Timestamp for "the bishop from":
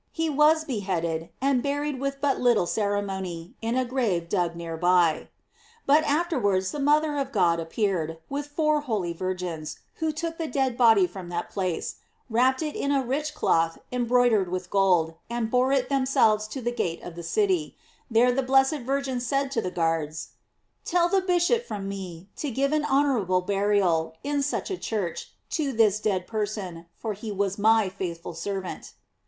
21.09-21.87